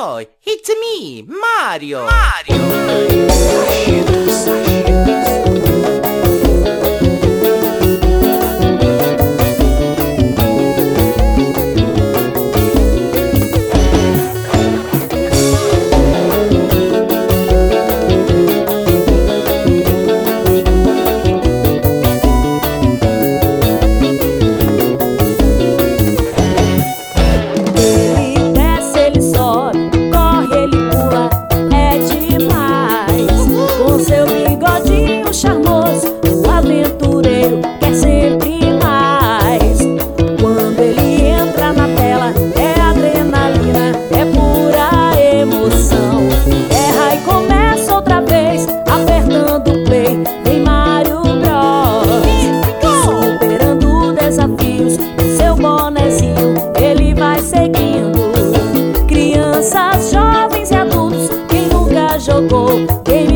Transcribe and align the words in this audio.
It's 0.00 0.68
me, 0.68 1.22
Mario! 1.22 2.06
Mario! 2.06 2.54
seu 34.08 34.26
bigodinho 34.26 35.34
charmoso, 35.34 36.06
o 36.32 36.50
aventureiro 36.50 37.60
quer 37.78 37.94
sempre 37.94 38.72
mais. 38.82 39.78
Quando 40.40 40.80
ele 40.80 41.26
entra 41.26 41.74
na 41.74 41.88
tela, 41.94 42.32
é 42.56 42.80
adrenalina, 42.80 43.92
é 44.10 44.24
pura 44.24 45.12
emoção. 45.20 46.26
Erra 46.70 47.16
e 47.16 47.18
começa 47.18 47.96
outra 47.96 48.22
vez, 48.22 48.66
apertando 48.90 49.84
play, 49.84 50.24
vem 50.42 50.62
Mario 50.62 51.20
Bros. 51.20 52.08
Superando 53.04 54.14
desafios, 54.14 54.94
seu 55.36 55.54
bonezinho 55.54 56.54
ele 56.80 57.12
vai 57.12 57.42
seguindo. 57.42 58.32
Crianças, 59.06 60.10
jovens 60.10 60.70
e 60.70 60.76
adultos, 60.76 61.28
quem 61.46 61.68
nunca 61.68 62.18
jogou, 62.18 62.70
quem 63.04 63.27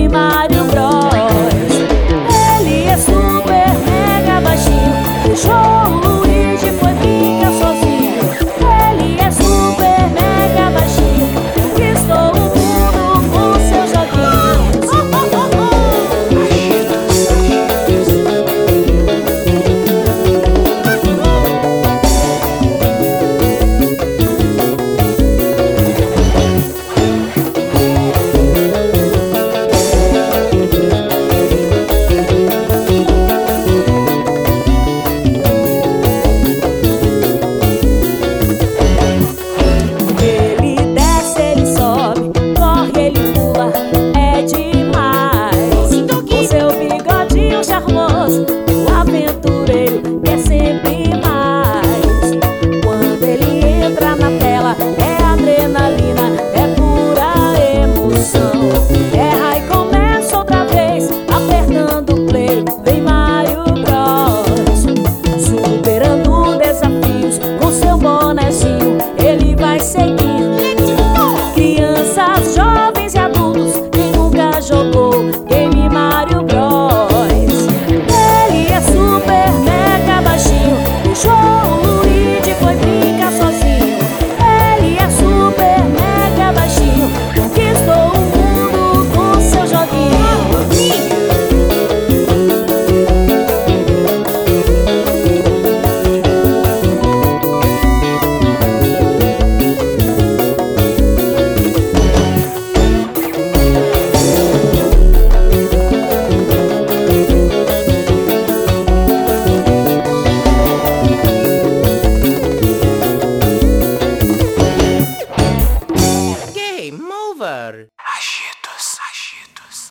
besar. 117.62 117.88